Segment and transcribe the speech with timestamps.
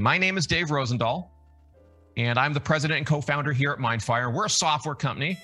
[0.00, 1.28] My name is Dave Rosendahl,
[2.16, 4.32] and I'm the president and co founder here at Mindfire.
[4.32, 5.38] We're a software company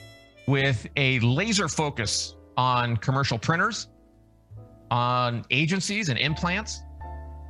[0.46, 3.88] with a laser focus on commercial printers,
[4.90, 6.80] on agencies and in-plants,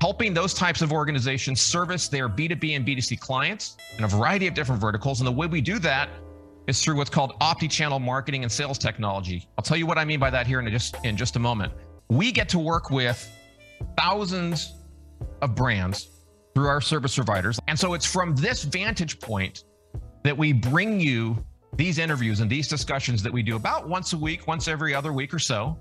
[0.00, 4.54] helping those types of organizations service their B2B and B2C clients in a variety of
[4.54, 5.20] different verticals.
[5.20, 6.08] And the way we do that
[6.66, 9.46] is through what's called omni-channel marketing and sales technology.
[9.56, 11.72] I'll tell you what I mean by that here in just in just a moment.
[12.08, 13.30] We get to work with
[13.96, 14.72] thousands
[15.40, 16.15] of brands
[16.56, 17.60] through our service providers.
[17.68, 19.64] And so it's from this vantage point
[20.22, 24.16] that we bring you these interviews and these discussions that we do about once a
[24.16, 25.76] week, once every other week or so,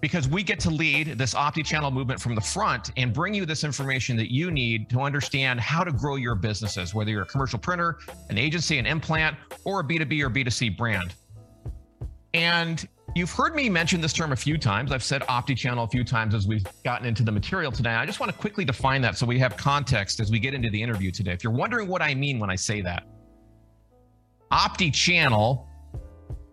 [0.00, 3.62] because we get to lead this omni-channel movement from the front and bring you this
[3.62, 7.60] information that you need to understand how to grow your businesses, whether you're a commercial
[7.60, 7.98] printer,
[8.28, 11.14] an agency, an in-plant, or a B2B or B2C brand.
[12.34, 14.92] And you've heard me mention this term a few times.
[14.92, 17.90] I've said omni-channel a few times as we've gotten into the material today.
[17.90, 20.70] I just want to quickly define that so we have context as we get into
[20.70, 21.32] the interview today.
[21.32, 23.04] If you're wondering what I mean when I say that,
[24.50, 25.68] omni-channel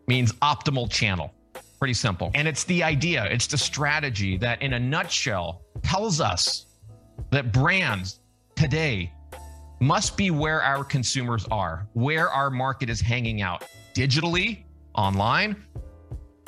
[0.08, 1.34] means optimal channel.
[1.80, 2.32] Pretty simple.
[2.34, 6.66] And it's the idea, it's the strategy that, in a nutshell, tells us
[7.30, 8.20] that brands
[8.56, 9.14] today
[9.80, 14.64] must be where our consumers are, where our market is hanging out, digitally,
[14.96, 15.56] online,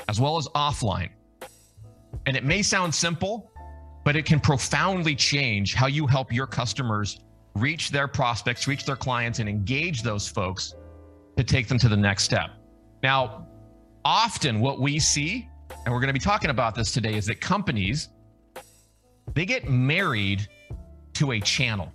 [0.10, 1.10] as well as offline.
[2.26, 3.52] And it may sound simple,
[4.04, 7.20] but it can profoundly change how you help your customers
[7.54, 10.74] reach their prospects, reach their clients, and engage those folks
[11.38, 12.50] to take them to the next step.
[13.04, 13.48] Now,
[14.04, 15.48] often what we see,
[15.86, 18.10] and we're going to be talking about this today, is that companies
[19.36, 20.48] they get married
[21.14, 21.94] to a channel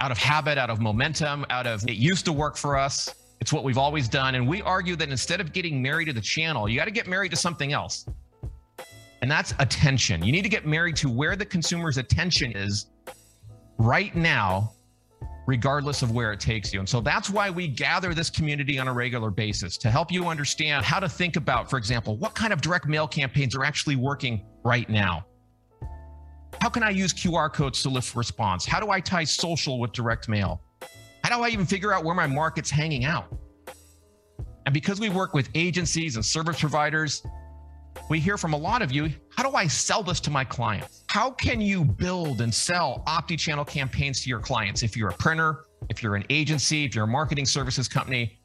[0.00, 3.14] out of habit, out of momentum, out of it used to work for us.
[3.40, 4.34] It's what we've always done.
[4.34, 7.06] And we argue that instead of getting married to the channel, you got to get
[7.06, 8.06] married to something else.
[9.22, 10.22] And that's attention.
[10.22, 12.86] You need to get married to where the consumer's attention is
[13.78, 14.72] right now
[15.46, 16.80] regardless of where it takes you.
[16.80, 20.26] And so that's why we gather this community on a regular basis to help you
[20.26, 23.96] understand how to think about, for example, what kind of direct mail campaigns are actually
[23.96, 25.24] working right now.
[26.60, 28.64] How can I use QR codes to lift response?
[28.66, 30.60] How do I tie social with direct mail?
[31.26, 33.26] How do I even figure out where my market's hanging out?
[34.64, 37.26] And because we work with agencies and service providers,
[38.08, 41.02] we hear from a lot of you how do I sell this to my clients?
[41.08, 44.84] How can you build and sell omni channel campaigns to your clients?
[44.84, 48.38] If you're a printer, if you're an agency, if you're a marketing services company,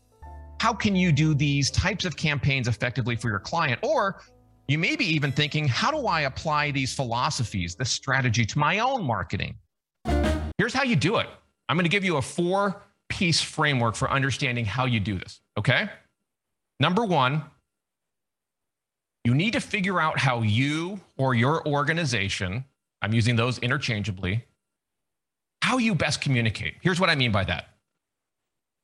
[0.59, 3.79] how can you do these types of campaigns effectively for your client?
[3.83, 4.23] Or
[4.67, 8.79] you may be even thinking, how do I apply these philosophies, this strategy to my
[8.79, 9.53] own marketing?
[10.57, 11.27] Here's how you do it.
[11.71, 15.39] I'm going to give you a four piece framework for understanding how you do this.
[15.57, 15.89] Okay.
[16.81, 17.45] Number one,
[19.23, 22.65] you need to figure out how you or your organization,
[23.01, 24.43] I'm using those interchangeably,
[25.61, 26.73] how you best communicate.
[26.81, 27.69] Here's what I mean by that.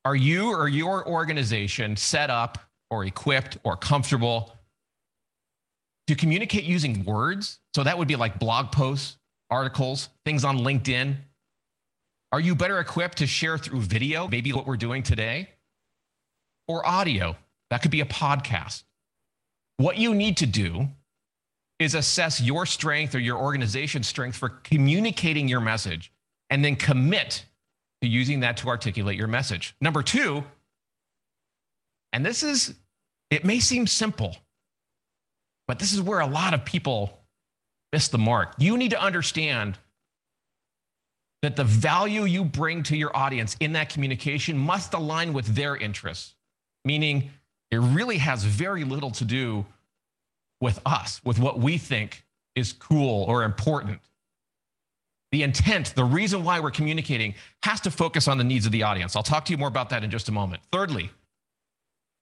[0.06, 2.56] Are you or your organization set up
[2.90, 4.56] or equipped or comfortable
[6.06, 7.58] to communicate using words?
[7.74, 9.18] So that would be like blog posts,
[9.50, 11.16] articles, things on LinkedIn.
[12.30, 15.48] Are you better equipped to share through video, maybe what we're doing today,
[16.66, 17.36] or audio?
[17.70, 18.84] That could be a podcast.
[19.78, 20.88] What you need to do
[21.78, 26.12] is assess your strength or your organization's strength for communicating your message
[26.50, 27.44] and then commit
[28.02, 29.74] to using that to articulate your message.
[29.80, 30.44] Number two,
[32.12, 32.74] and this is,
[33.30, 34.36] it may seem simple,
[35.66, 37.18] but this is where a lot of people
[37.92, 38.54] miss the mark.
[38.58, 39.78] You need to understand
[41.42, 45.76] that the value you bring to your audience in that communication must align with their
[45.76, 46.34] interests,
[46.84, 47.30] meaning
[47.70, 49.64] it really has very little to do
[50.60, 52.24] with us, with what we think
[52.56, 54.00] is cool or important.
[55.30, 58.82] The intent, the reason why we're communicating, has to focus on the needs of the
[58.82, 59.14] audience.
[59.14, 60.62] I'll talk to you more about that in just a moment.
[60.72, 61.10] Thirdly,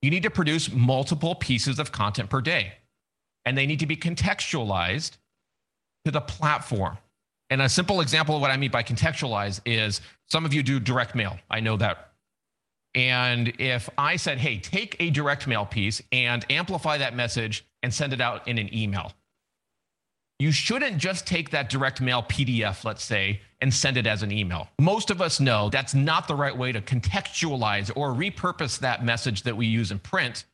[0.02, 2.72] you need to produce multiple pieces of content per day,
[3.44, 5.16] and they need to be contextualized
[6.04, 6.98] to the platform.
[7.50, 10.80] And a simple example of what I mean by contextualize is some of you do
[10.80, 11.38] direct mail.
[11.50, 12.06] I know that
[12.96, 17.92] and if I said, hey, take a direct mail piece and amplify that message and
[17.92, 19.12] send it out in an email,
[20.38, 24.32] you shouldn't just take that direct mail PDF, let's say, and send it as an
[24.32, 24.68] email.
[24.80, 29.42] Most of us know that's not the right way to contextualize or repurpose that message
[29.42, 30.46] that we use in print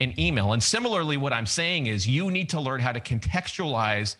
[0.00, 0.52] in email.
[0.52, 4.16] And similarly, what I'm saying is you need to learn how to contextualize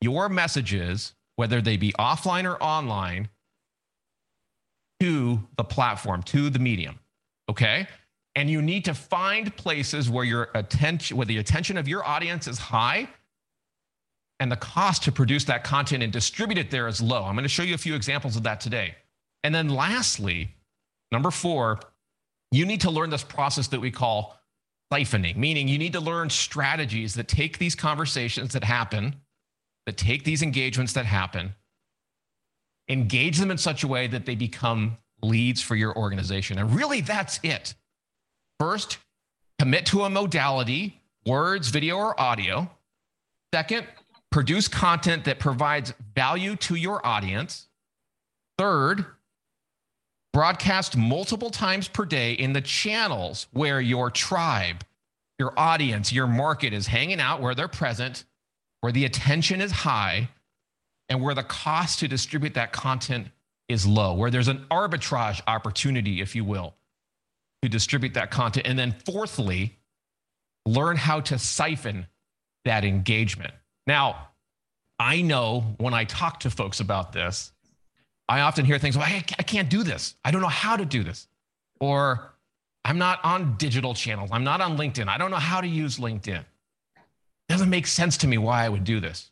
[0.00, 3.28] your messages, whether they be offline or online,
[5.00, 6.98] to the platform, to the medium.
[7.48, 7.86] Okay.
[8.36, 12.48] And you need to find places where your attention, where the attention of your audience
[12.48, 13.08] is high
[14.40, 17.24] and the cost to produce that content and distribute it there is low.
[17.24, 18.94] I'm going to show you a few examples of that today.
[19.44, 20.54] And then lastly,
[21.12, 21.78] number four,
[22.50, 24.38] you need to learn this process that we call
[24.92, 29.14] siphoning, meaning you need to learn strategies that take these conversations that happen,
[29.86, 31.54] that take these engagements that happen,
[32.88, 36.58] engage them in such a way that they become leads for your organization.
[36.58, 37.74] And really, that's it.
[38.60, 38.98] First,
[39.58, 42.70] commit to a modality, words, video, or audio.
[43.52, 43.86] Second,
[44.30, 47.68] produce content that provides value to your audience.
[48.58, 49.06] Third,
[50.32, 54.84] broadcast multiple times per day in the channels where your tribe,
[55.38, 58.24] your audience, your market is hanging out, where they're present,
[58.84, 60.28] where the attention is high,
[61.08, 63.28] and where the cost to distribute that content
[63.66, 66.74] is low, where there's an arbitrage opportunity, if you will,
[67.62, 68.66] to distribute that content.
[68.66, 69.78] And then, fourthly,
[70.66, 72.08] learn how to siphon
[72.66, 73.54] that engagement.
[73.86, 74.28] Now,
[74.98, 77.52] I know when I talk to folks about this,
[78.28, 80.14] I often hear things, well, I can't do this.
[80.22, 81.26] I don't know how to do this.
[81.80, 82.34] Or
[82.84, 84.28] I'm not on digital channels.
[84.30, 85.08] I'm not on LinkedIn.
[85.08, 86.44] I don't know how to use LinkedIn.
[87.48, 89.30] Doesn't make sense to me why I would do this.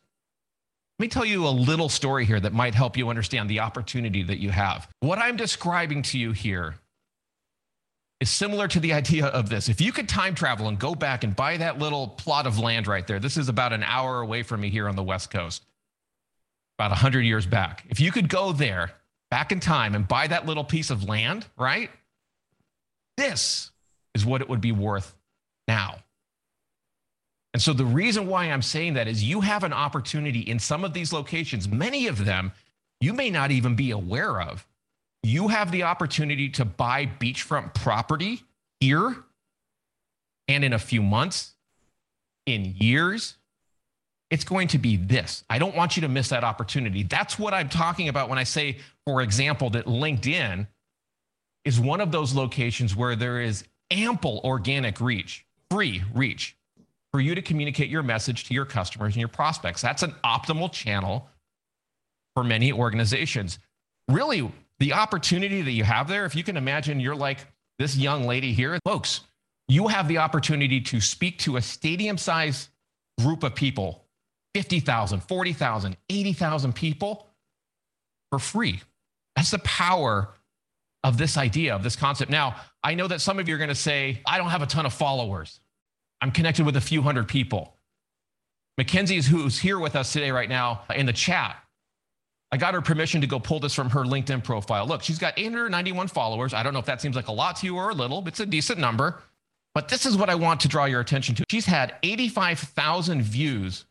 [0.99, 4.23] Let me tell you a little story here that might help you understand the opportunity
[4.23, 4.87] that you have.
[4.99, 6.75] What I'm describing to you here
[8.19, 9.67] is similar to the idea of this.
[9.69, 12.87] If you could time travel and go back and buy that little plot of land
[12.87, 15.63] right there, this is about an hour away from me here on the West Coast,
[16.77, 17.83] about 100 years back.
[17.89, 18.91] If you could go there
[19.31, 21.89] back in time and buy that little piece of land, right?
[23.17, 23.71] This
[24.13, 25.15] is what it would be worth
[25.67, 26.02] now.
[27.53, 30.83] And so the reason why I'm saying that is you have an opportunity in some
[30.83, 32.51] of these locations, many of them
[32.99, 34.65] you may not even be aware of.
[35.21, 38.43] You have the opportunity to buy beachfront property
[38.79, 39.15] here
[40.47, 41.53] and in a few months,
[42.45, 43.35] in years.
[44.31, 45.43] It's going to be this.
[45.49, 47.03] I don't want you to miss that opportunity.
[47.03, 50.65] That's what I'm talking about when I say, for example, that LinkedIn
[51.65, 56.57] is one of those locations where there is ample organic reach, free reach
[57.13, 59.81] for you to communicate your message to your customers and your prospects.
[59.81, 61.29] That's an optimal channel
[62.35, 63.59] for many organizations.
[64.07, 67.45] Really, the opportunity that you have there, if you can imagine you're like
[67.77, 69.21] this young lady here, folks,
[69.67, 72.69] you have the opportunity to speak to a stadium sized
[73.21, 74.03] group of people
[74.55, 77.27] 50,000, 40,000, 80,000 people
[78.31, 78.81] for free.
[79.35, 80.29] That's the power
[81.03, 82.31] of this idea, of this concept.
[82.31, 84.67] Now, I know that some of you are going to say, I don't have a
[84.67, 85.59] ton of followers.
[86.23, 87.75] I'm connected with a few hundred people.
[88.77, 91.57] Mackenzie is who's here with us today right now in the chat.
[92.49, 94.87] I got her permission to go pull this from her LinkedIn profile.
[94.87, 96.53] Look, she's got 891 followers.
[96.53, 98.39] I don't know if that seems like a lot to you or a little, it's
[98.39, 99.21] a decent number.
[99.75, 101.43] But this is what I want to draw your attention to.
[101.51, 103.83] She's had 85,000 views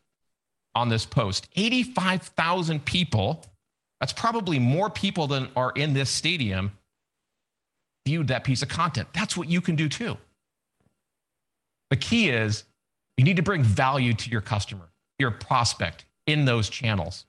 [0.73, 1.47] on this post.
[1.55, 3.45] 85,000 people.
[3.99, 6.71] That's probably more people than are in this stadium
[8.07, 9.07] viewed that piece of content.
[9.13, 10.17] That's what you can do too.
[11.93, 12.63] The key is
[13.17, 17.25] you need to bring value to your customer, your prospect in those channels.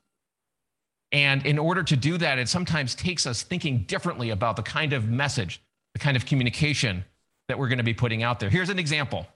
[1.13, 4.95] And in order to do that, it sometimes takes us thinking differently about the kind
[4.95, 5.61] of message,
[5.93, 7.05] the kind of communication
[7.49, 8.49] that we're going to be putting out there.
[8.49, 9.27] Here's an example.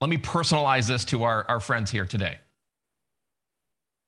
[0.00, 2.38] Let me personalize this to our, our friends here today.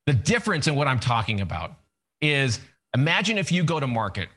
[0.06, 1.74] The difference in what I'm talking about
[2.22, 2.60] is
[2.94, 4.30] imagine if you go to market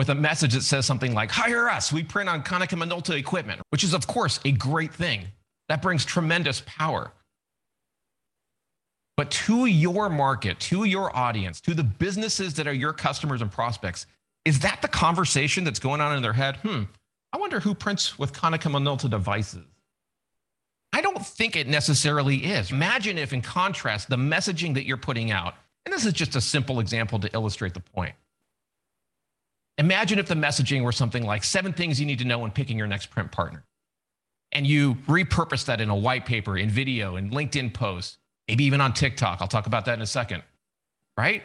[0.00, 3.60] with a message that says something like, hire us, we print on Konica Minolta equipment,
[3.68, 5.26] which is, of course, a great thing.
[5.68, 7.12] That brings tremendous power.
[9.18, 13.52] But to your market, to your audience, to the businesses that are your customers and
[13.52, 14.06] prospects,
[14.46, 16.56] is that the conversation that's going on in their head?
[16.62, 16.84] Hmm,
[17.34, 19.66] I wonder who prints with Konica Minolta devices.
[20.94, 22.72] I don't think it necessarily is.
[22.72, 26.40] Imagine if, in contrast, the messaging that you're putting out, and this is just a
[26.40, 28.14] simple example to illustrate the point
[29.78, 32.76] Imagine if the messaging were something like seven things you need to know when picking
[32.76, 33.64] your next print partner.
[34.52, 38.80] And you repurpose that in a white paper, in video, in LinkedIn posts, maybe even
[38.80, 39.40] on TikTok.
[39.40, 40.42] I'll talk about that in a second.
[41.16, 41.42] Right?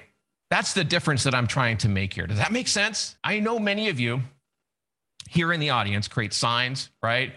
[0.50, 2.28] That's the difference that I'm trying to make here.
[2.28, 3.16] Does that make sense?
[3.24, 4.22] I know many of you
[5.30, 7.34] here in the audience create signs, right?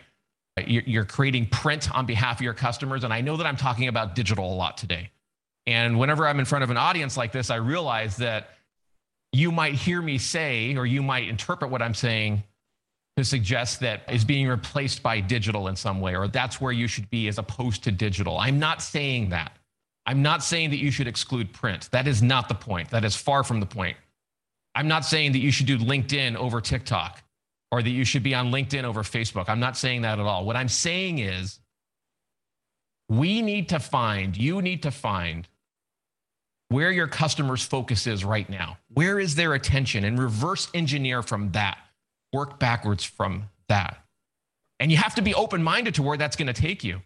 [0.66, 3.04] You're creating print on behalf of your customers.
[3.04, 5.10] And I know that I'm talking about digital a lot today.
[5.66, 8.50] And whenever I'm in front of an audience like this, I realize that
[9.32, 12.44] you might hear me say, or you might interpret what I'm saying
[13.16, 16.86] to suggest that is being replaced by digital in some way, or that's where you
[16.86, 18.38] should be as opposed to digital.
[18.38, 19.52] I'm not saying that.
[20.06, 21.90] I'm not saying that you should exclude print.
[21.92, 22.90] That is not the point.
[22.90, 23.96] That is far from the point.
[24.74, 27.22] I'm not saying that you should do LinkedIn over TikTok
[27.72, 29.48] or that you should be on LinkedIn over Facebook.
[29.48, 30.46] I'm not saying that at all.
[30.46, 31.58] What I'm saying is
[33.08, 35.48] We need to find, you need to find
[36.68, 38.78] where your customer's focus is right now.
[38.92, 41.78] Where is their attention and reverse engineer from that,
[42.32, 44.04] work backwards from that.
[44.80, 47.00] And you have to be open minded to where that's going to take you.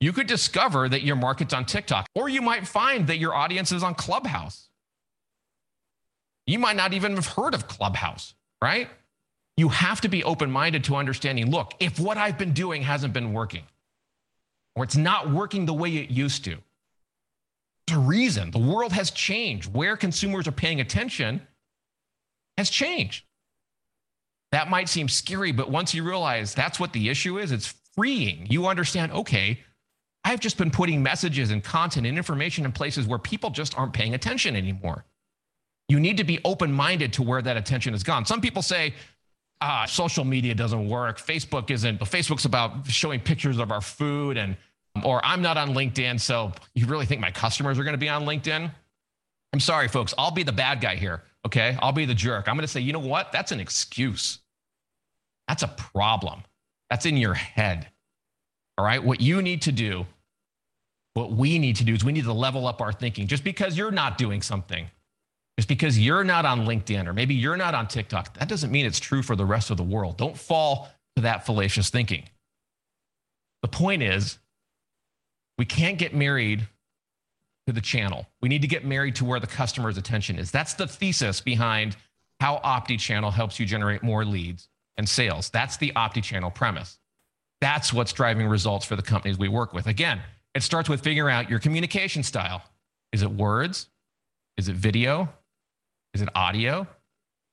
[0.00, 3.72] You could discover that your market's on TikTok, or you might find that your audience
[3.72, 4.68] is on Clubhouse.
[6.46, 8.88] You might not even have heard of Clubhouse, right?
[9.56, 13.12] You have to be open minded to understanding look, if what I've been doing hasn't
[13.12, 13.64] been working,
[14.76, 16.58] or it's not working the way it used to,
[17.92, 18.50] a reason.
[18.50, 19.72] The world has changed.
[19.72, 21.46] Where consumers are paying attention
[22.56, 23.24] has changed.
[24.52, 28.46] That might seem scary, but once you realize that's what the issue is, it's freeing.
[28.48, 29.60] You understand, okay,
[30.24, 33.92] I've just been putting messages and content and information in places where people just aren't
[33.92, 35.04] paying attention anymore.
[35.88, 38.24] You need to be open minded to where that attention has gone.
[38.24, 38.94] Some people say,
[39.60, 41.18] ah, social media doesn't work.
[41.18, 44.56] Facebook isn't, but Facebook's about showing pictures of our food and,
[45.04, 46.20] or I'm not on LinkedIn.
[46.20, 48.70] So you really think my customers are going to be on LinkedIn?
[49.52, 50.14] I'm sorry, folks.
[50.18, 51.22] I'll be the bad guy here.
[51.46, 51.76] Okay.
[51.80, 52.48] I'll be the jerk.
[52.48, 53.32] I'm going to say, you know what?
[53.32, 54.38] That's an excuse.
[55.46, 56.42] That's a problem.
[56.90, 57.88] That's in your head.
[58.76, 59.02] All right.
[59.02, 60.06] What you need to do,
[61.14, 63.26] what we need to do is we need to level up our thinking.
[63.26, 64.86] Just because you're not doing something,
[65.58, 68.86] just because you're not on LinkedIn or maybe you're not on TikTok, that doesn't mean
[68.86, 70.16] it's true for the rest of the world.
[70.16, 72.28] Don't fall to that fallacious thinking.
[73.62, 74.38] The point is,
[75.58, 76.66] we can't get married
[77.66, 78.26] to the channel.
[78.40, 80.50] We need to get married to where the customer's attention is.
[80.50, 81.96] That's the thesis behind
[82.40, 85.50] how OptiChannel helps you generate more leads and sales.
[85.50, 86.98] That's the OptiChannel premise.
[87.60, 89.86] That's what's driving results for the companies we work with.
[89.86, 90.20] Again,
[90.54, 92.62] it starts with figuring out your communication style.
[93.12, 93.88] Is it words?
[94.56, 95.28] Is it video?
[96.14, 96.86] Is it audio?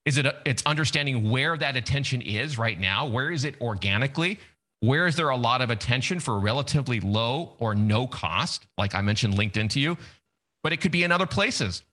[0.06, 3.08] Is it a, it's understanding where that attention is right now?
[3.08, 4.40] Where is it organically?
[4.82, 8.68] Where is there a lot of attention for relatively low or no cost?
[8.78, 9.98] Like I mentioned LinkedIn to you,
[10.64, 11.84] but it could be in other places.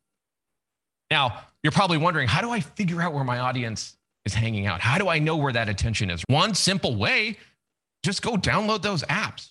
[1.11, 4.81] Now, you're probably wondering, how do I figure out where my audience is hanging out?
[4.81, 6.23] How do I know where that attention is?
[6.29, 7.39] One simple way,
[8.03, 9.51] just go download those apps.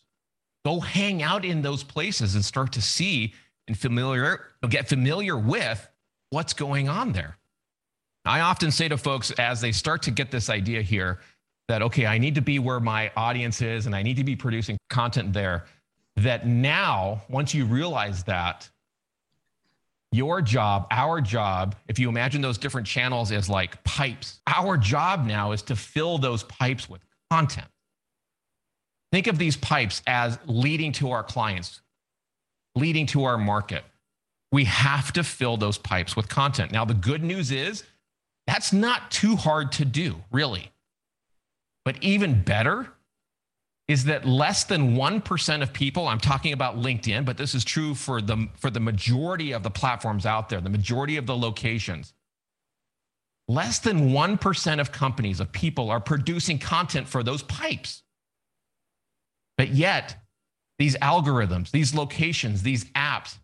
[0.65, 3.33] Go hang out in those places and start to see
[3.67, 5.87] and familiar get familiar with
[6.29, 7.37] what's going on there.
[8.25, 11.19] I often say to folks as they start to get this idea here,
[11.71, 14.35] that, okay, I need to be where my audience is and I need to be
[14.35, 15.63] producing content there.
[16.17, 18.69] That now, once you realize that,
[20.11, 25.25] your job, our job, if you imagine those different channels as like pipes, our job
[25.25, 26.99] now is to fill those pipes with
[27.29, 27.67] content.
[29.13, 31.79] Think of these pipes as leading to our clients,
[32.75, 33.85] leading to our market.
[34.51, 36.73] We have to fill those pipes with content.
[36.73, 37.85] Now, the good news is
[38.45, 40.70] that's not too hard to do, really.
[41.83, 42.87] But even better
[43.87, 47.93] is that less than 1% of people, I'm talking about LinkedIn, but this is true
[47.93, 52.13] for the, for the majority of the platforms out there, the majority of the locations.
[53.47, 58.03] Less than 1% of companies, of people are producing content for those pipes.
[59.57, 60.15] But yet,
[60.79, 63.37] these algorithms, these locations, these apps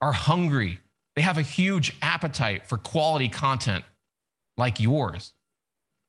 [0.00, 0.78] are hungry.
[1.16, 3.84] They have a huge appetite for quality content
[4.56, 5.32] like yours.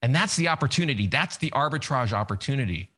[0.01, 1.07] And that's the opportunity.
[1.07, 2.89] That's the arbitrage opportunity.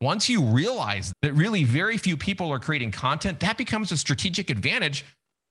[0.00, 4.50] Once you realize that really very few people are creating content, that becomes a strategic
[4.50, 5.04] advantage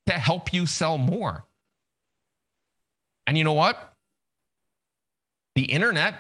[0.08, 1.46] to help you sell more.
[3.28, 3.94] And you know what?
[5.56, 6.16] The internet,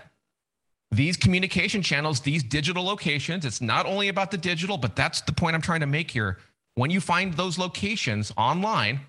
[0.92, 5.34] these communication channels, these digital locations, it's not only about the digital, but that's the
[5.34, 6.40] point I'm trying to make here.
[6.76, 9.02] When you find those locations online,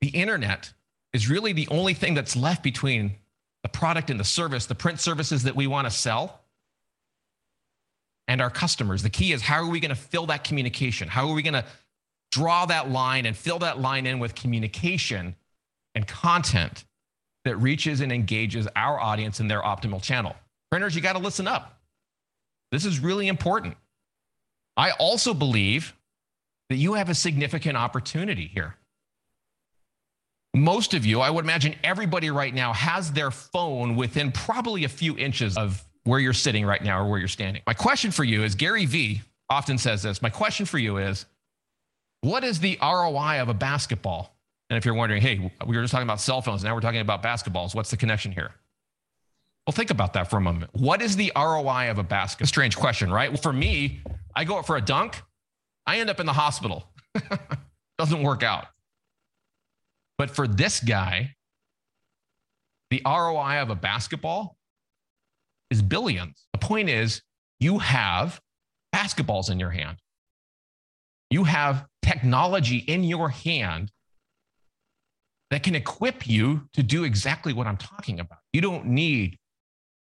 [0.00, 0.72] the internet
[1.12, 3.16] is really the only thing that's left between
[3.62, 6.40] the product and the service, the print services that we want to sell,
[8.28, 9.02] and our customers.
[9.02, 11.08] The key is how are we going to fill that communication?
[11.08, 11.64] How are we going to
[12.32, 15.34] draw that line and fill that line in with communication
[15.94, 16.84] and content
[17.44, 20.34] that reaches and engages our audience in their optimal channel?
[20.70, 21.80] Printers, you got to listen up.
[22.72, 23.76] This is really important.
[24.76, 25.94] I also believe
[26.68, 28.74] that you have a significant opportunity here
[30.56, 34.88] most of you, I would imagine everybody right now has their phone within probably a
[34.88, 37.62] few inches of where you're sitting right now or where you're standing.
[37.66, 40.22] My question for you is Gary Vee often says this.
[40.22, 41.26] My question for you is
[42.22, 44.34] what is the ROI of a basketball?
[44.70, 47.00] And if you're wondering, hey, we were just talking about cell phones, now we're talking
[47.00, 47.74] about basketballs.
[47.74, 48.52] What's the connection here?
[49.66, 50.70] Well, think about that for a moment.
[50.74, 52.46] What is the ROI of a basket?
[52.46, 53.30] Strange question, right?
[53.30, 54.00] Well, for me,
[54.34, 55.20] I go up for a dunk,
[55.86, 56.88] I end up in the hospital.
[57.98, 58.66] Doesn't work out.
[60.18, 61.34] But for this guy,
[62.90, 64.56] the ROI of a basketball
[65.70, 66.46] is billions.
[66.52, 67.22] The point is,
[67.60, 68.40] you have
[68.94, 69.98] basketballs in your hand.
[71.30, 73.90] You have technology in your hand
[75.50, 78.38] that can equip you to do exactly what I'm talking about.
[78.52, 79.36] You don't need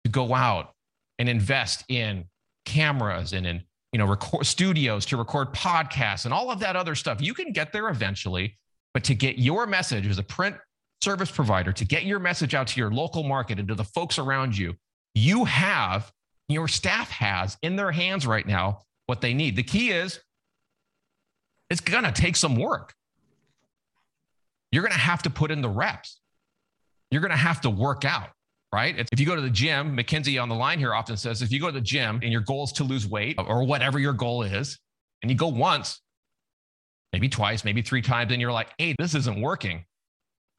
[0.05, 0.73] to go out
[1.19, 2.25] and invest in
[2.65, 6.95] cameras and in you know record studios to record podcasts and all of that other
[6.95, 7.21] stuff.
[7.21, 8.59] You can get there eventually,
[8.97, 10.57] but to get your message as a print
[11.03, 14.19] service provider, to get your message out to your local market and to the folks
[14.19, 14.75] around you,
[15.15, 16.11] you have
[16.49, 19.55] your staff has in their hands right now what they need.
[19.55, 20.19] The key is
[21.69, 22.95] it's going to take some work.
[24.73, 26.19] You're going to have to put in the reps.
[27.11, 28.31] You're going to have to work out,
[28.73, 28.99] right?
[29.13, 31.61] If you go to the gym, Mackenzie on the line here often says if you
[31.61, 34.43] go to the gym and your goal is to lose weight or whatever your goal
[34.43, 34.79] is,
[35.21, 36.01] and you go once,
[37.13, 39.85] maybe twice, maybe three times, and you're like, hey, this isn't working.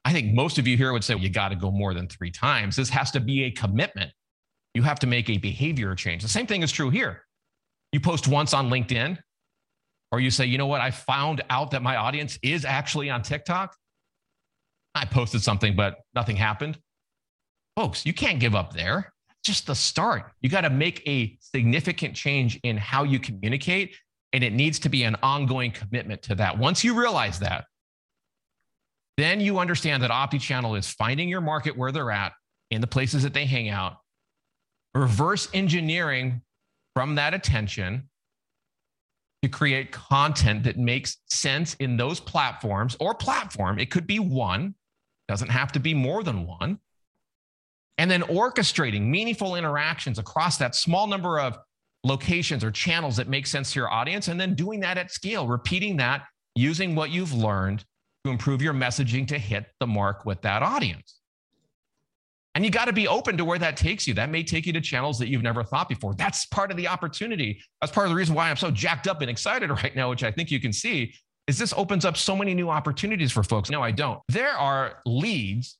[0.04, 2.08] I think most of you here would say, well, you got to go more than
[2.08, 2.76] three times.
[2.76, 4.10] This has to be a commitment.
[4.74, 6.22] You have to make a behavior change.
[6.22, 7.22] The same thing is true here.
[7.92, 9.18] You post once on LinkedIn,
[10.12, 13.22] or you say, you know what, I found out that my audience is actually on
[13.22, 13.74] TikTok.
[14.94, 16.78] I posted something, but nothing happened.
[17.76, 19.12] Folks, you can't give up there.
[19.44, 20.24] just the start.
[20.40, 23.96] You got to make a significant change in how you communicate,
[24.32, 26.58] and it needs to be an ongoing commitment to that.
[26.58, 27.64] Once you realize that,
[29.16, 32.32] then you understand that OptiChannel is finding your market where they're at
[32.70, 33.96] in the places that they hang out,
[34.94, 36.42] reverse engineering
[36.94, 38.08] from that attention
[39.42, 43.78] to create content that makes sense in those platforms or platform.
[43.78, 44.74] It could be one,
[45.28, 46.78] doesn't have to be more than one.
[47.98, 51.58] And then orchestrating meaningful interactions across that small number of
[52.04, 55.46] locations or channels that make sense to your audience, and then doing that at scale,
[55.46, 56.24] repeating that
[56.54, 57.84] using what you've learned
[58.24, 61.20] to improve your messaging to hit the mark with that audience.
[62.54, 64.14] And you got to be open to where that takes you.
[64.14, 66.14] That may take you to channels that you've never thought before.
[66.14, 67.62] That's part of the opportunity.
[67.80, 70.24] That's part of the reason why I'm so jacked up and excited right now, which
[70.24, 71.14] I think you can see,
[71.46, 73.70] is this opens up so many new opportunities for folks.
[73.70, 74.20] No, I don't.
[74.28, 75.78] There are leads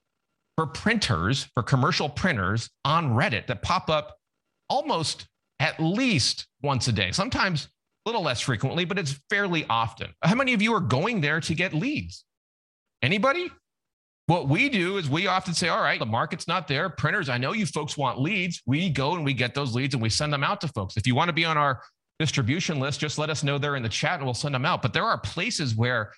[0.56, 4.16] for printers, for commercial printers on Reddit that pop up
[4.68, 5.26] almost
[5.60, 7.68] at least once a day, sometimes
[8.06, 10.08] a little less frequently, but it's fairly often.
[10.22, 12.24] How many of you are going there to get leads?
[13.02, 13.50] Anybody?
[14.26, 16.90] What we do is we often say, all right, the market's not there.
[16.90, 18.60] Printers, I know you folks want leads.
[18.66, 20.98] We go and we get those leads and we send them out to folks.
[20.98, 21.82] If you want to be on our
[22.18, 24.82] distribution list, just let us know there in the chat and we'll send them out.
[24.82, 26.12] But there are places where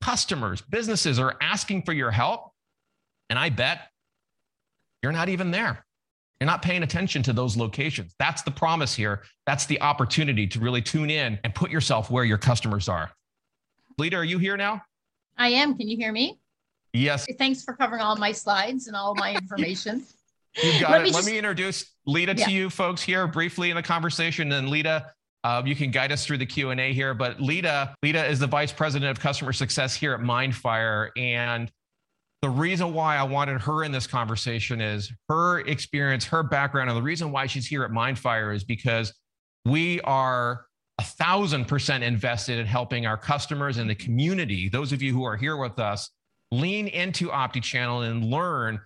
[0.00, 2.52] customers, businesses are asking for your help.
[3.28, 3.88] And I bet
[5.02, 5.84] you're not even there.
[6.40, 8.14] You're not paying attention to those locations.
[8.18, 9.22] That's the promise here.
[9.46, 13.10] That's the opportunity to really tune in and put yourself where your customers are.
[13.98, 14.82] Lita, are you here now?
[15.36, 15.76] I am.
[15.76, 16.38] Can you hear me?
[16.92, 17.26] Yes.
[17.38, 20.04] Thanks for covering all my slides and all my information.
[20.62, 21.04] You got Let it.
[21.04, 22.46] Me Let me introduce Lita yeah.
[22.46, 24.50] to you folks here briefly in the conversation.
[24.50, 25.12] And Lita,
[25.44, 27.14] uh, you can guide us through the Q and A here.
[27.14, 31.70] But Lita, Lita is the vice president of customer success here at Mindfire, and
[32.42, 36.96] the reason why I wanted her in this conversation is her experience, her background, and
[36.96, 39.12] the reason why she's here at Mindfire is because
[39.64, 40.66] we are
[40.98, 44.68] a thousand percent invested in helping our customers and the community.
[44.68, 46.10] Those of you who are here with us
[46.50, 48.80] lean into OptiChannel and learn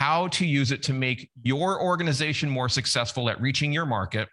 [0.00, 4.28] how to use it to make your organization more successful at reaching your market.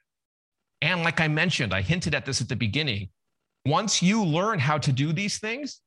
[0.82, 3.10] And like I mentioned, I hinted at this at the beginning.
[3.66, 5.80] Once you learn how to do these things,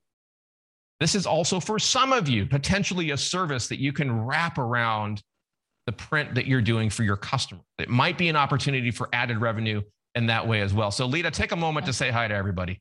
[1.00, 5.22] this is also for some of you potentially a service that you can wrap around
[5.86, 7.60] the print that you're doing for your customer.
[7.78, 9.82] It might be an opportunity for added revenue
[10.14, 10.90] in that way as well.
[10.90, 12.80] So, Lita, take a moment to say hi to everybody.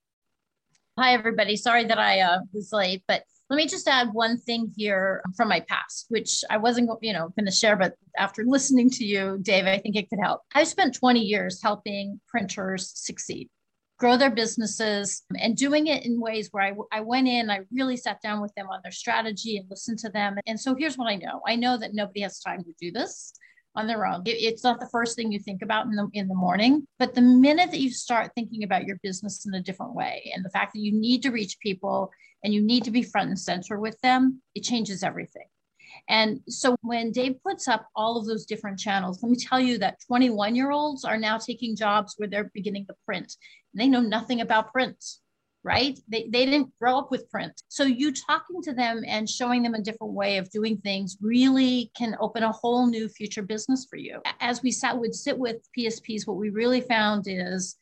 [0.98, 1.58] Hi, everybody.
[1.58, 5.50] Sorry that I uh, was late, but let me just add one thing here from
[5.50, 9.38] my past, which I wasn't, you know, going to share, but after listening to you,
[9.42, 10.42] Dave, I think it could help.
[10.56, 13.50] I've spent 20 years helping printers succeed,
[13.98, 17.98] grow their businesses, and doing it in ways where I, I went in, I really
[17.98, 20.38] sat down with them on their strategy and listened to them.
[20.46, 23.34] And so here's what I know I know that nobody has time to do this
[23.76, 24.24] on their own.
[24.26, 27.14] It, it's not the first thing you think about in the in the morning, but
[27.14, 30.50] the minute that you start thinking about your business in a different way and the
[30.50, 32.12] fact that you need to reach people
[32.44, 35.48] and you need to be front and center with them, it changes everything.
[36.08, 39.78] And so when Dave puts up all of those different channels, let me tell you
[39.80, 43.36] that 21 year olds are now taking jobs where they're beginning to print.
[43.76, 45.04] They know nothing about print,
[45.64, 46.00] right?
[46.08, 47.54] They, they didn't grow up with print.
[47.68, 51.92] So you talking to them and showing them a different way of doing things really
[51.96, 54.22] can open a whole new future business for you.
[54.40, 57.76] As we sat would sit with PSPs, what we really found is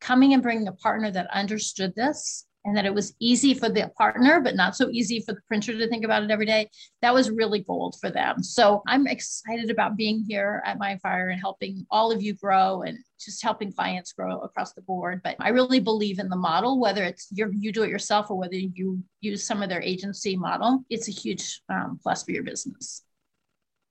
[0.00, 3.90] coming and bringing a partner that understood this and that it was easy for the
[3.96, 6.68] partner, but not so easy for the printer to think about it every day.
[7.02, 8.42] That was really gold for them.
[8.42, 12.98] So I'm excited about being here at Mindfire and helping all of you grow and
[13.20, 15.20] just helping clients grow across the board.
[15.24, 18.36] But I really believe in the model, whether it's you you do it yourself or
[18.36, 22.42] whether you use some of their agency model, it's a huge um, plus for your
[22.42, 23.02] business.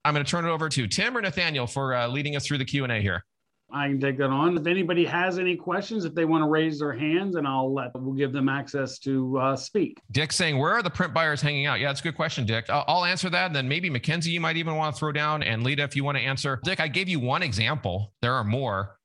[0.05, 2.59] I'm going to turn it over to Tim or Nathaniel for uh, leading us through
[2.59, 3.25] the Q&A here.
[3.69, 4.57] I can take that on.
[4.57, 7.91] If anybody has any questions, if they want to raise their hands, and I'll let
[7.95, 9.99] we'll give them access to uh, speak.
[10.11, 12.69] Dick saying, "Where are the print buyers hanging out?" Yeah, that's a good question, Dick.
[12.69, 13.47] I'll, I'll answer that.
[13.47, 16.05] And then maybe Mackenzie, you might even want to throw down, and Lita, if you
[16.05, 16.61] want to answer.
[16.63, 18.13] Dick, I gave you one example.
[18.21, 18.97] There are more.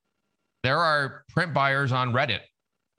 [0.63, 2.41] There are print buyers on Reddit.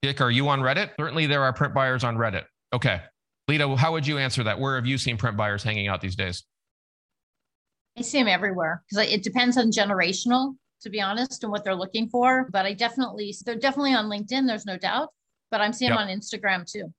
[0.02, 0.89] Dick, are you on Reddit?
[0.99, 2.43] Certainly, there are print buyers on Reddit.
[2.73, 3.02] Okay,
[3.47, 4.60] Lita, how would you answer that?
[4.60, 6.43] Where have you seen print buyers hanging out these days?
[7.97, 11.76] I see them everywhere because it depends on generational to be honest, and what they're
[11.76, 12.48] looking for.
[12.52, 15.10] But I definitely, they're definitely on LinkedIn, there's no doubt.
[15.52, 16.00] But I'm seeing yep.
[16.00, 16.93] them on Instagram too.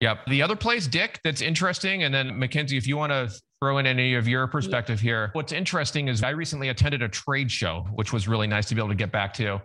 [0.00, 0.26] Yep.
[0.26, 3.30] The other place, Dick, that's interesting, and then Mackenzie, if you want to
[3.62, 7.50] throw in any of your perspective here, what's interesting is I recently attended a trade
[7.50, 9.62] show, which was really nice to be able to get back to.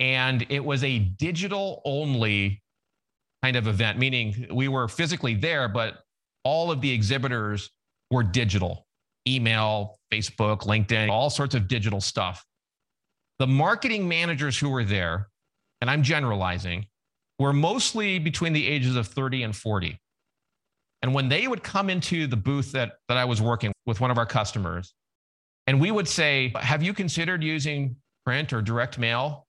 [0.00, 2.60] And it was a digital only
[3.42, 5.98] kind of event, meaning we were physically there, but
[6.44, 7.70] all of the exhibitors
[8.10, 8.84] were digital
[9.26, 12.44] email, Facebook, LinkedIn, all sorts of digital stuff.
[13.38, 15.28] The marketing managers who were there,
[15.80, 16.86] and I'm generalizing,
[17.38, 19.98] were mostly between the ages of 30 and 40.
[21.02, 24.10] And when they would come into the booth that, that I was working with one
[24.10, 24.92] of our customers,
[25.68, 29.46] and we would say, Have you considered using print or direct mail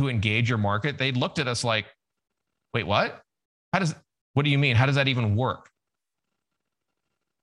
[0.00, 0.98] to engage your market?
[0.98, 1.86] They looked at us like,
[2.74, 3.22] Wait, what?
[3.72, 3.94] How does,
[4.34, 4.74] what do you mean?
[4.74, 5.70] How does that even work?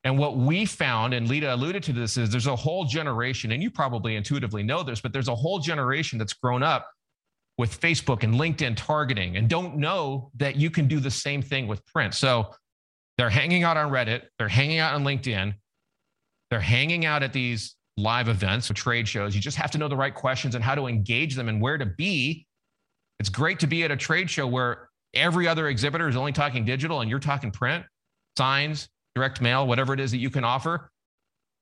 [0.07, 3.61] And what we found, and Lita alluded to this, is there's a whole generation, and
[3.61, 6.89] you probably intuitively know this, but there's a whole generation that's grown up
[7.57, 11.67] with Facebook and LinkedIn targeting and don't know that you can do the same thing
[11.67, 12.13] with print.
[12.13, 12.53] So
[13.17, 15.53] they're hanging out on Reddit, they're hanging out on LinkedIn,
[16.51, 19.35] they're hanging out at these live events or trade shows.
[19.35, 21.77] You just have to know the right questions and how to engage them and where
[21.77, 22.47] to be.
[23.19, 26.63] It's great to be at a trade show where every other exhibitor is only talking
[26.63, 27.83] digital and you're talking print,
[28.37, 30.89] signs, direct mail, whatever it is that you can offer.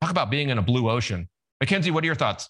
[0.01, 1.29] Talk about being in a blue ocean.
[1.61, 2.49] Mackenzie, what are your thoughts?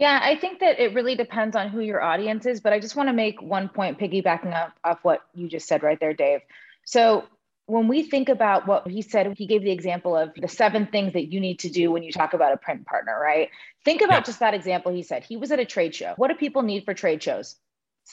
[0.00, 2.96] Yeah, I think that it really depends on who your audience is, but I just
[2.96, 6.40] want to make one point piggybacking off, off what you just said right there, Dave.
[6.86, 7.24] So
[7.66, 11.12] when we think about what he said, he gave the example of the seven things
[11.12, 13.50] that you need to do when you talk about a print partner, right?
[13.84, 14.24] Think about yep.
[14.24, 15.22] just that example he said.
[15.22, 16.14] He was at a trade show.
[16.16, 17.56] What do people need for trade shows?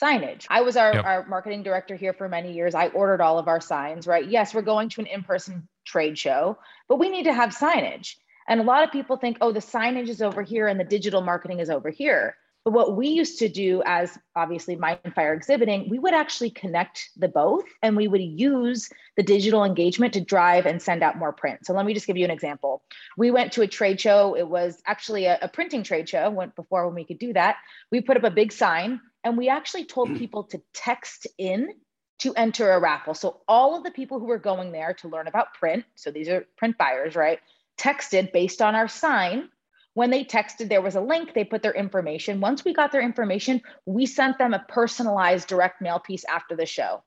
[0.00, 0.46] signage.
[0.48, 1.04] I was our, yep.
[1.04, 2.74] our marketing director here for many years.
[2.74, 4.28] I ordered all of our signs, right?
[4.28, 8.14] Yes, we're going to an in person trade show, but we need to have signage.
[8.48, 11.20] And a lot of people think, oh, the signage is over here and the digital
[11.20, 12.36] marketing is over here.
[12.64, 17.28] But what we used to do as obviously Mindfire exhibiting, we would actually connect the
[17.28, 21.64] both and we would use the digital engagement to drive and send out more print.
[21.64, 22.82] So let me just give you an example.
[23.16, 24.36] We went to a trade show.
[24.36, 27.56] It was actually a, a printing trade show, went before when we could do that.
[27.90, 31.70] We put up a big sign and we actually told people to text in
[32.18, 33.14] to enter a raffle.
[33.14, 36.28] So all of the people who were going there to learn about print, so these
[36.28, 37.38] are print buyers, right?
[37.78, 39.48] Texted based on our sign.
[39.94, 42.40] When they texted, there was a link, they put their information.
[42.40, 46.66] Once we got their information, we sent them a personalized direct mail piece after the
[46.66, 47.02] show.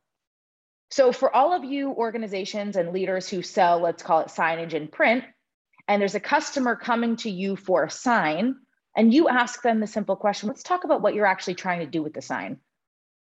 [0.89, 4.91] So for all of you organizations and leaders who sell, let's call it signage and
[4.91, 5.23] print,
[5.87, 8.55] and there's a customer coming to you for a sign,
[8.95, 11.85] and you ask them the simple question let's talk about what you're actually trying to
[11.85, 12.59] do with the sign.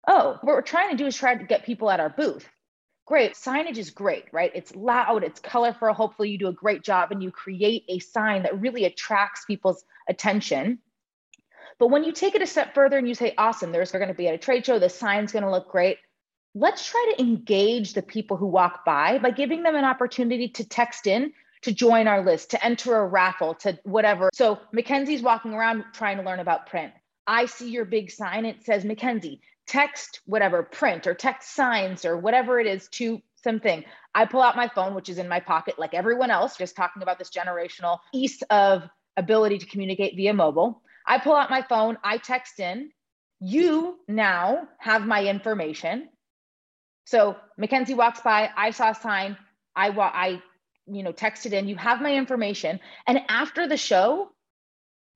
[0.08, 2.48] Oh, what we're trying to do is try to get people at our booth.
[3.06, 3.34] Great.
[3.34, 4.52] Signage is great, right?
[4.54, 5.94] It's loud, it's colorful.
[5.94, 9.84] Hopefully, you do a great job and you create a sign that really attracts people's
[10.10, 10.80] attention.
[11.80, 14.14] But when you take it a step further and you say, awesome, there's going to
[14.14, 16.00] be at a trade show, the sign's going to look great.
[16.56, 20.68] Let's try to engage the people who walk by by giving them an opportunity to
[20.68, 24.30] text in to join our list, to enter a raffle, to whatever.
[24.34, 26.94] So Mackenzie's walking around trying to learn about print.
[27.26, 28.46] I see your big sign.
[28.46, 33.84] It says Mackenzie, text whatever, print or text signs or whatever it is to something.
[34.16, 37.04] I pull out my phone, which is in my pocket, like everyone else, just talking
[37.04, 38.84] about this generational ease of
[39.18, 40.82] ability to communicate via mobile.
[41.06, 42.92] I pull out my phone, I text in.
[43.40, 46.10] You now have my information.
[47.06, 49.38] So Mackenzie walks by, I saw a sign,
[49.76, 50.42] I, wa- I
[50.88, 54.32] you know texted in you have my information and after the show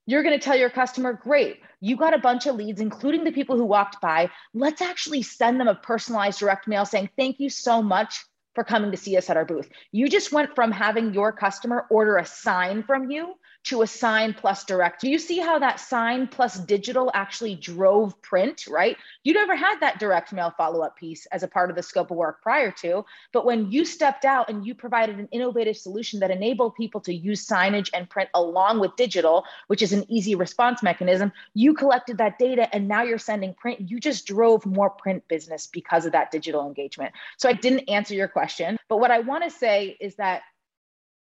[0.05, 3.31] you're going to tell your customer great you got a bunch of leads including the
[3.31, 7.49] people who walked by let's actually send them a personalized direct mail saying thank you
[7.49, 9.69] so much for coming to see us at our booth.
[9.91, 14.33] You just went from having your customer order a sign from you to a sign
[14.33, 15.01] plus direct.
[15.01, 18.97] Do you see how that sign plus digital actually drove print, right?
[19.23, 22.09] You never had that direct mail follow up piece as a part of the scope
[22.09, 23.05] of work prior to.
[23.31, 27.13] But when you stepped out and you provided an innovative solution that enabled people to
[27.13, 32.17] use signage and print along with digital, which is an easy response mechanism, you collected
[32.17, 33.89] that data and now you're sending print.
[33.89, 37.13] You just drove more print business because of that digital engagement.
[37.37, 38.77] So I didn't answer your question.
[38.89, 40.41] But what I want to say is that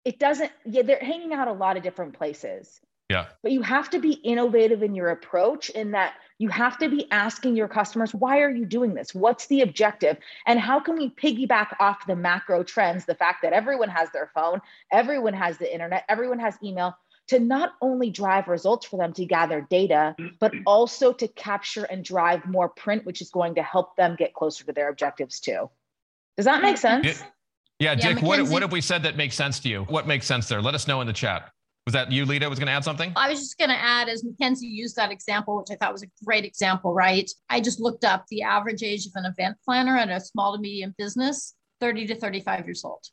[0.07, 2.81] it doesn't yeah they're hanging out a lot of different places.
[3.11, 3.27] Yeah.
[3.43, 7.09] But you have to be innovative in your approach in that you have to be
[7.11, 9.15] asking your customers why are you doing this?
[9.15, 10.17] What's the objective?
[10.47, 14.31] And how can we piggyback off the macro trends the fact that everyone has their
[14.33, 14.61] phone
[14.93, 16.97] everyone has the internet everyone has email
[17.29, 22.05] to not only drive results for them to gather data but also to capture and
[22.05, 25.69] drive more print which is going to help them get closer to their objectives too.
[26.37, 27.25] Does that make sense
[27.79, 29.83] yeah, Dick, what, what have we said that makes sense to you?
[29.85, 30.63] What makes sense there?
[30.63, 31.51] Let us know in the chat.
[31.87, 33.13] Was that you, Lita, was going to add something?
[33.15, 36.03] I was just going to add, as Mackenzie used that example, which I thought was
[36.03, 37.31] a great example, right?
[37.49, 40.61] I just looked up the average age of an event planner at a small to
[40.61, 43.05] medium business, 30 to 35 years old.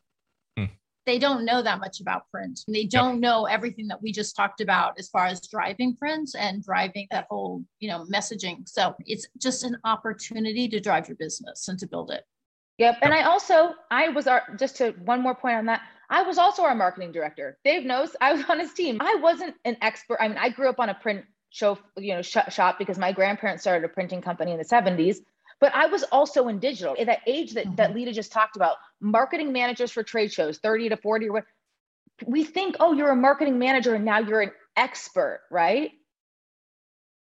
[0.57, 0.65] Hmm.
[1.05, 2.61] They don't know that much about print.
[2.67, 3.21] They don't yep.
[3.21, 7.27] know everything that we just talked about as far as driving print and driving that
[7.29, 8.67] whole, you know, messaging.
[8.67, 12.23] So it's just an opportunity to drive your business and to build it.
[12.79, 12.99] Yep.
[13.01, 15.81] And I also, I was our, just to one more point on that.
[16.09, 17.57] I was also our marketing director.
[17.63, 18.97] Dave knows I was on his team.
[18.99, 20.17] I wasn't an expert.
[20.19, 23.11] I mean, I grew up on a print show, you know, sh- shop because my
[23.11, 25.17] grandparents started a printing company in the 70s.
[25.59, 27.75] But I was also in digital at that age that, mm-hmm.
[27.75, 28.77] that Lita just talked about.
[28.99, 31.45] Marketing managers for trade shows, 30 to 40 or what.
[32.25, 35.91] We think, oh, you're a marketing manager and now you're an expert, right?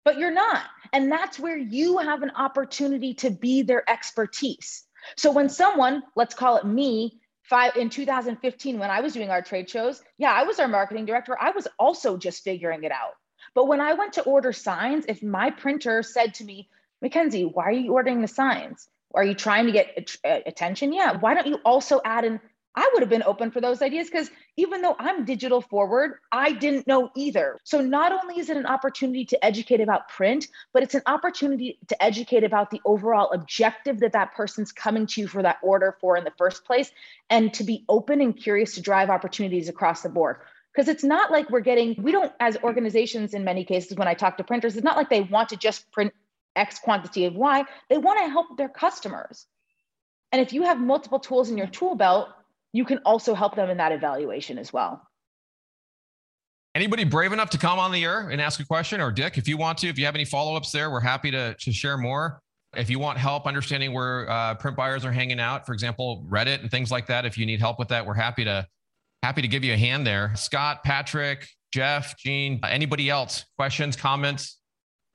[0.04, 0.64] But you're not.
[0.92, 4.85] And that's where you have an opportunity to be their expertise.
[5.16, 9.42] So when someone, let's call it me, five in 2015 when I was doing our
[9.42, 11.36] trade shows, yeah, I was our marketing director.
[11.40, 13.12] I was also just figuring it out.
[13.54, 16.68] But when I went to order signs, if my printer said to me,
[17.00, 18.88] Mackenzie, why are you ordering the signs?
[19.14, 20.92] Are you trying to get attention?
[20.92, 21.16] Yeah.
[21.16, 22.40] Why don't you also add in
[22.78, 26.52] I would have been open for those ideas because even though I'm digital forward, I
[26.52, 27.58] didn't know either.
[27.64, 31.78] So not only is it an opportunity to educate about print, but it's an opportunity
[31.88, 35.96] to educate about the overall objective that that person's coming to you for that order
[36.02, 36.90] for in the first place
[37.30, 40.36] and to be open and curious to drive opportunities across the board.
[40.74, 44.12] Because it's not like we're getting, we don't, as organizations in many cases, when I
[44.12, 46.12] talk to printers, it's not like they want to just print
[46.54, 47.64] X quantity of Y.
[47.88, 49.46] They want to help their customers.
[50.30, 52.28] And if you have multiple tools in your tool belt,
[52.76, 55.02] you can also help them in that evaluation as well.
[56.74, 59.00] Anybody brave enough to come on the air and ask a question?
[59.00, 61.30] Or Dick, if you want to, if you have any follow ups there, we're happy
[61.30, 62.42] to, to share more.
[62.76, 66.60] If you want help understanding where uh, print buyers are hanging out, for example, Reddit
[66.60, 68.66] and things like that, if you need help with that, we're happy to
[69.22, 70.32] happy to give you a hand there.
[70.36, 73.46] Scott, Patrick, Jeff, Gene, anybody else?
[73.56, 74.58] Questions, comments,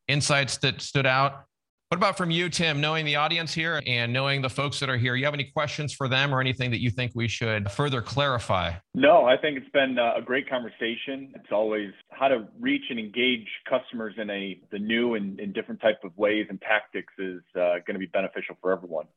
[0.08, 1.44] insights that stood out?
[1.92, 4.96] What about from you, Tim, knowing the audience here and knowing the folks that are
[4.96, 5.14] here?
[5.18, 8.72] You have any questions for them or anything that you think we should further clarify?
[8.96, 11.34] No, I think it's been a great conversation.
[11.36, 15.82] It's always how to reach and engage customers in a the new and, and different
[15.82, 19.08] type of ways and tactics is uh, going to be beneficial for everyone.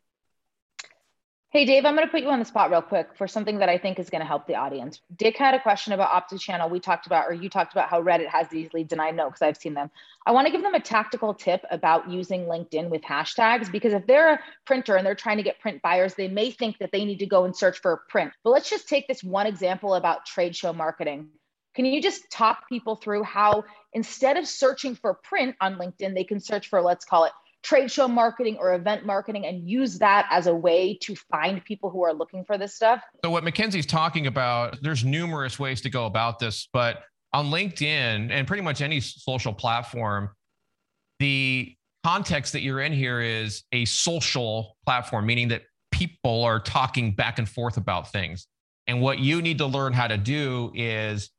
[1.55, 3.69] Hey, Dave, I'm going to put you on the spot real quick for something that
[3.69, 5.01] I think is going to help the audience.
[5.17, 6.69] Dick had a question about OptiChannel.
[6.69, 9.27] We talked about, or you talked about how Reddit has these leads, and I know
[9.27, 9.89] because I've seen them.
[10.27, 14.05] I want to give them a tactical tip about using LinkedIn with hashtags because if
[14.05, 17.05] they're a printer and they're trying to get print buyers, they may think that they
[17.05, 18.33] need to go and search for print.
[18.43, 21.29] But let's just take this one example about trade show marketing.
[21.77, 23.63] Can you just talk people through how
[23.93, 27.33] instead of searching for print on LinkedIn, they can search for, let's call it
[27.65, 31.91] trade show marketing or event marketing and use that as a way to find people
[31.91, 33.03] who are looking for this stuff?
[33.25, 38.31] So, what Mackenzie's talking about, there's numerous ways to go about this, but on LinkedIn
[38.31, 40.31] and pretty much any social platform,
[41.19, 41.75] the
[42.05, 47.39] context that you're in here is a social platform, meaning that people are talking back
[47.39, 48.47] and forth about things.
[48.87, 51.31] And what you need to learn how to do is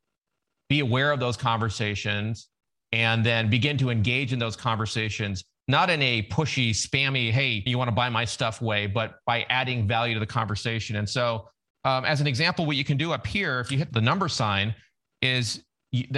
[0.70, 2.50] be aware of those conversations
[2.92, 7.78] and then begin to engage in those conversations not in a pushy, spammy, hey, you
[7.78, 10.98] want to buy my stuff way, but by adding value to the conversation.
[10.98, 11.50] And so,
[11.84, 14.28] um, as an example, what you can do up here, if you hit the number
[14.28, 14.76] sign,
[15.22, 15.64] is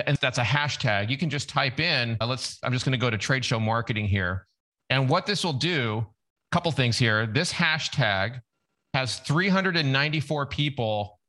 [0.06, 1.10] and that's a hashtag.
[1.10, 2.18] You can just type in.
[2.20, 2.58] Uh, let's.
[2.64, 4.48] I'm just going to go to trade show marketing here,
[4.90, 6.06] and what this will do.
[6.52, 7.28] A couple things here.
[7.28, 8.40] This hashtag
[8.94, 11.20] has 394 people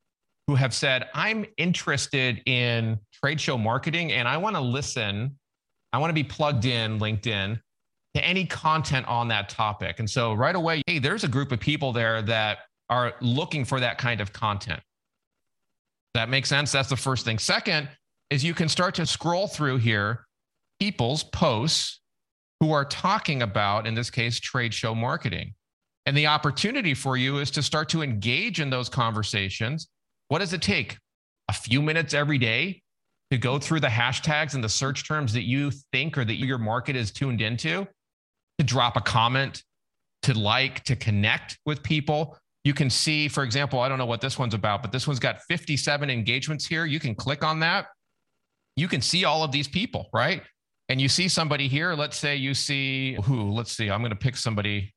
[0.46, 5.36] who have said, "I'm interested in trade show marketing, and I want to listen.
[5.92, 7.60] I want to be plugged in LinkedIn."
[8.14, 9.98] To any content on that topic.
[9.98, 13.80] And so right away, hey, there's a group of people there that are looking for
[13.80, 14.80] that kind of content.
[16.14, 16.72] That makes sense.
[16.72, 17.38] That's the first thing.
[17.38, 17.88] Second
[18.30, 20.26] is you can start to scroll through here
[20.80, 22.00] people's posts
[22.60, 25.54] who are talking about, in this case, trade show marketing.
[26.06, 29.88] And the opportunity for you is to start to engage in those conversations.
[30.28, 30.98] What does it take?
[31.48, 32.82] A few minutes every day
[33.30, 36.58] to go through the hashtags and the search terms that you think or that your
[36.58, 37.86] market is tuned into,
[38.58, 39.62] to drop a comment,
[40.22, 42.36] to like, to connect with people.
[42.64, 45.20] You can see, for example, I don't know what this one's about, but this one's
[45.20, 46.84] got 57 engagements here.
[46.84, 47.86] You can click on that.
[48.76, 50.42] You can see all of these people, right?
[50.88, 51.94] And you see somebody here.
[51.94, 54.92] Let's say you see who, let's see, I'm going to pick somebody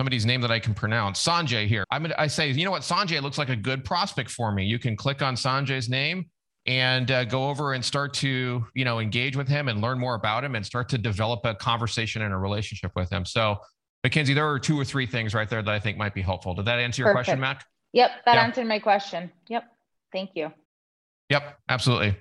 [0.00, 1.24] somebody's name that I can pronounce.
[1.24, 1.84] Sanjay here.
[1.90, 2.82] I'm gonna, I say, you know what?
[2.82, 4.64] Sanjay looks like a good prospect for me.
[4.64, 6.26] You can click on Sanjay's name
[6.66, 10.14] and uh, go over and start to, you know, engage with him and learn more
[10.14, 13.24] about him and start to develop a conversation and a relationship with him.
[13.24, 13.56] So,
[14.02, 16.54] Mackenzie, there are two or three things right there that I think might be helpful.
[16.54, 17.26] Did that answer your Perfect.
[17.26, 17.64] question, Mac?
[17.92, 18.42] Yep, that Yeah.
[18.42, 19.30] answered my question.
[19.48, 19.64] Yep.
[20.12, 20.52] Thank you.
[21.30, 22.16] Yep, absolutely.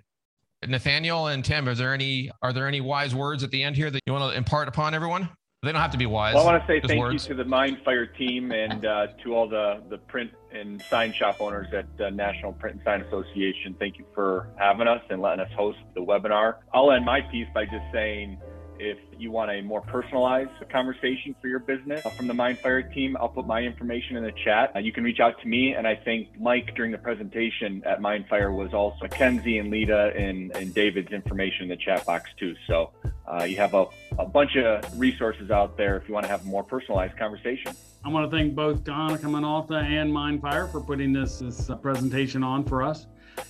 [0.66, 3.92] Nathaniel and Tim, is there any are there any wise words at the end here
[3.92, 5.30] that you want to impart upon everyone?
[5.66, 6.36] They don't have to be wise.
[6.36, 7.28] Well, I want to say thank words.
[7.28, 11.42] you to the Mindfire team and uh, to all the, the print and sign shop
[11.42, 13.76] owners at uh, National Print and Sign Association.
[13.80, 16.58] Thank you for having us and letting us host the webinar.
[16.72, 18.38] I'll end my piece by just saying
[18.86, 23.18] if you want a more personalized conversation for your business uh, from the Mindfire team,
[23.20, 24.72] I'll put my information in the chat.
[24.76, 28.00] Uh, you can reach out to me, and I think Mike during the presentation at
[28.00, 32.56] Mindfire was also Mackenzie and Lita and, and David's information in the chat box too.
[32.68, 32.92] So
[33.28, 33.88] uh, you have a,
[34.20, 37.76] a bunch of resources out there if you want to have a more personalized conversation.
[38.04, 42.44] I want to thank both Konica Minolta and Mindfire for putting this, this uh, presentation
[42.44, 43.08] on for us.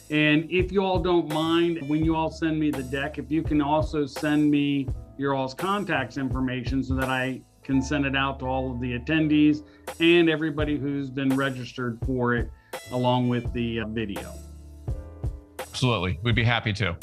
[0.10, 3.44] And if you all don't mind, when you all send me the deck, if you
[3.44, 8.40] can also send me your all's contacts information so that I can send it out
[8.40, 9.64] to all of the attendees
[10.00, 12.50] and everybody who's been registered for it,
[12.92, 14.32] along with the uh, video.
[15.60, 16.20] Absolutely.
[16.24, 16.96] We'd be happy to.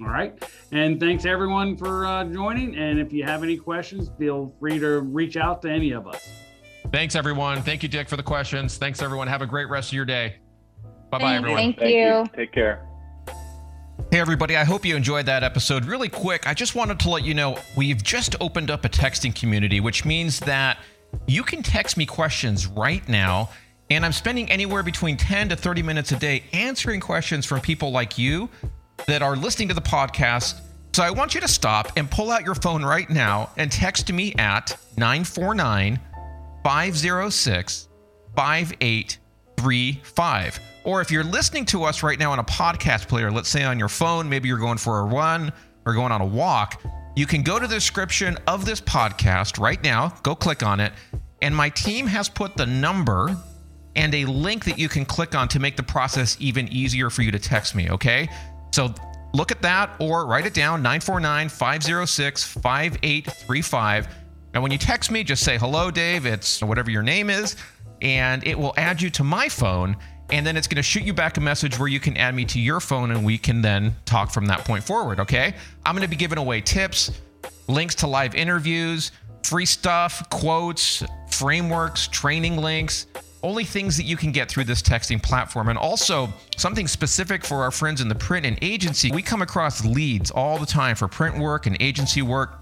[0.00, 0.34] All right.
[0.72, 2.76] And thanks everyone for uh, joining.
[2.76, 6.28] And if you have any questions, feel free to reach out to any of us.
[6.90, 7.62] Thanks, everyone.
[7.62, 8.76] Thank you, Dick, for the questions.
[8.76, 9.28] Thanks, everyone.
[9.28, 10.36] Have a great rest of your day.
[11.10, 11.58] Bye bye, everyone.
[11.58, 12.26] Thank, Thank you.
[12.34, 12.86] Take care.
[14.10, 14.56] Hey, everybody.
[14.56, 15.86] I hope you enjoyed that episode.
[15.86, 19.34] Really quick, I just wanted to let you know we've just opened up a texting
[19.34, 20.78] community, which means that
[21.26, 23.50] you can text me questions right now.
[23.90, 27.90] And I'm spending anywhere between 10 to 30 minutes a day answering questions from people
[27.90, 28.48] like you
[29.06, 30.60] that are listening to the podcast.
[30.94, 34.12] So I want you to stop and pull out your phone right now and text
[34.12, 35.98] me at 949
[36.64, 37.88] 506
[39.62, 40.60] 5835.
[40.84, 43.78] Or if you're listening to us right now on a podcast player, let's say on
[43.78, 45.52] your phone, maybe you're going for a run
[45.86, 46.82] or going on a walk,
[47.14, 50.92] you can go to the description of this podcast right now, go click on it,
[51.40, 53.36] and my team has put the number
[53.94, 57.22] and a link that you can click on to make the process even easier for
[57.22, 58.28] you to text me, okay?
[58.72, 58.94] So
[59.34, 64.08] look at that or write it down 949 506 5835.
[64.54, 66.26] And when you text me, just say, hello, Dave.
[66.26, 67.56] It's whatever your name is,
[68.02, 69.96] and it will add you to my phone.
[70.30, 72.44] And then it's going to shoot you back a message where you can add me
[72.46, 75.54] to your phone and we can then talk from that point forward, okay?
[75.84, 77.10] I'm going to be giving away tips,
[77.68, 79.12] links to live interviews,
[79.42, 83.06] free stuff, quotes, frameworks, training links,
[83.42, 85.68] only things that you can get through this texting platform.
[85.68, 89.10] And also something specific for our friends in the print and agency.
[89.10, 92.60] We come across leads all the time for print work and agency work,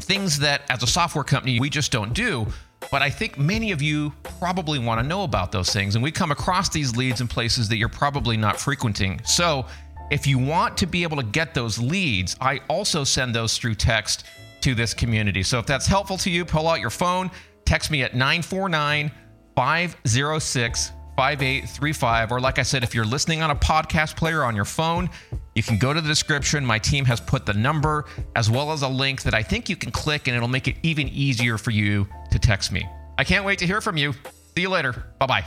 [0.00, 2.46] things that as a software company we just don't do.
[2.90, 5.94] But I think many of you probably want to know about those things.
[5.94, 9.20] And we come across these leads in places that you're probably not frequenting.
[9.24, 9.66] So
[10.10, 13.74] if you want to be able to get those leads, I also send those through
[13.74, 14.24] text
[14.60, 15.42] to this community.
[15.42, 17.30] So if that's helpful to you, pull out your phone,
[17.64, 19.10] text me at 949
[19.56, 22.32] 506 5835.
[22.32, 25.08] Or, like I said, if you're listening on a podcast player on your phone,
[25.56, 26.64] you can go to the description.
[26.64, 28.04] My team has put the number
[28.36, 30.76] as well as a link that I think you can click, and it'll make it
[30.82, 32.86] even easier for you to text me.
[33.18, 34.12] I can't wait to hear from you.
[34.54, 35.06] See you later.
[35.18, 35.44] Bye bye.